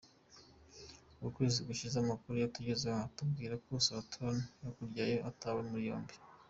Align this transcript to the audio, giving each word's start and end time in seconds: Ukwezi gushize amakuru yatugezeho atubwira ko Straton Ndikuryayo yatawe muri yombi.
Ukwezi 1.27 1.59
gushize 1.67 1.95
amakuru 1.99 2.35
yatugezeho 2.37 2.99
atubwira 3.07 3.53
ko 3.65 3.71
Straton 3.85 4.35
Ndikuryayo 4.59 5.13
yatawe 5.17 5.61
muri 5.71 5.83
yombi. 5.89 6.15